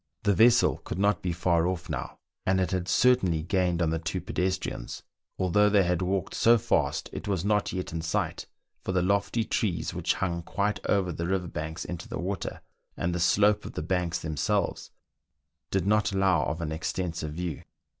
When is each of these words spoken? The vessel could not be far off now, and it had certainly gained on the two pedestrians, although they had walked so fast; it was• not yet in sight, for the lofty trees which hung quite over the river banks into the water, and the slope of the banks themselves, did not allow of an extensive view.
The 0.23 0.33
vessel 0.33 0.77
could 0.79 0.97
not 0.97 1.21
be 1.21 1.31
far 1.31 1.67
off 1.67 1.87
now, 1.87 2.17
and 2.43 2.59
it 2.59 2.71
had 2.71 2.87
certainly 2.87 3.43
gained 3.43 3.83
on 3.83 3.91
the 3.91 3.99
two 3.99 4.19
pedestrians, 4.19 5.03
although 5.37 5.69
they 5.69 5.83
had 5.83 6.01
walked 6.01 6.33
so 6.33 6.57
fast; 6.57 7.07
it 7.13 7.27
was• 7.27 7.43
not 7.45 7.71
yet 7.71 7.93
in 7.93 8.01
sight, 8.01 8.47
for 8.83 8.93
the 8.93 9.03
lofty 9.03 9.43
trees 9.43 9.93
which 9.93 10.15
hung 10.15 10.41
quite 10.41 10.83
over 10.87 11.11
the 11.11 11.27
river 11.27 11.47
banks 11.47 11.85
into 11.85 12.07
the 12.07 12.17
water, 12.17 12.61
and 12.97 13.13
the 13.13 13.19
slope 13.19 13.63
of 13.63 13.73
the 13.73 13.83
banks 13.83 14.17
themselves, 14.17 14.89
did 15.69 15.85
not 15.85 16.11
allow 16.11 16.45
of 16.45 16.61
an 16.61 16.71
extensive 16.71 17.33
view. 17.33 17.61